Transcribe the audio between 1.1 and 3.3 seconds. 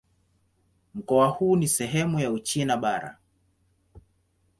huu ni sehemu ya Uchina Bara.